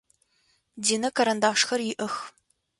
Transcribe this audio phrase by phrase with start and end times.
[0.85, 2.15] Динэ карандашхэр иӏэх.